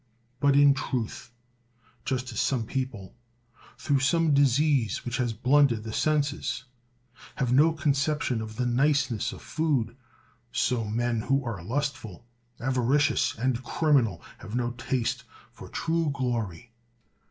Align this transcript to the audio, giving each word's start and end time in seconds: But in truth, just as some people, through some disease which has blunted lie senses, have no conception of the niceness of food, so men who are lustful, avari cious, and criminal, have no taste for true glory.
But 0.39 0.55
in 0.55 0.73
truth, 0.73 1.29
just 2.05 2.31
as 2.33 2.39
some 2.41 2.65
people, 2.65 3.13
through 3.77 3.99
some 3.99 4.33
disease 4.33 5.05
which 5.05 5.17
has 5.17 5.31
blunted 5.31 5.85
lie 5.85 5.91
senses, 5.91 6.63
have 7.35 7.53
no 7.53 7.71
conception 7.71 8.41
of 8.41 8.55
the 8.55 8.65
niceness 8.65 9.31
of 9.31 9.43
food, 9.43 9.95
so 10.51 10.85
men 10.85 11.21
who 11.21 11.45
are 11.45 11.63
lustful, 11.63 12.25
avari 12.59 12.99
cious, 12.99 13.37
and 13.37 13.63
criminal, 13.63 14.23
have 14.39 14.55
no 14.55 14.71
taste 14.71 15.23
for 15.51 15.69
true 15.69 16.09
glory. 16.11 16.71